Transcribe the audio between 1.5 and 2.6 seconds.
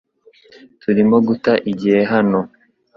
igihe hano.